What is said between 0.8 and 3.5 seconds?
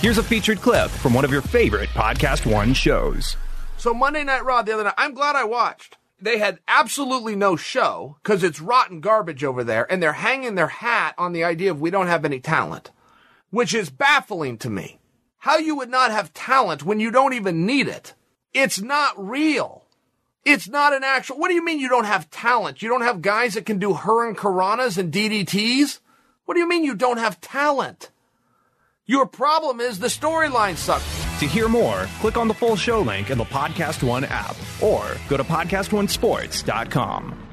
from one of your favorite Podcast One shows.